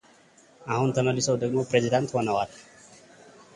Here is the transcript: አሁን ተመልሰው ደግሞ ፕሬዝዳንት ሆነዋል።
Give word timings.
አሁን 0.73 0.93
ተመልሰው 0.95 1.35
ደግሞ 1.43 1.57
ፕሬዝዳንት 1.71 2.13
ሆነዋል። 2.17 2.51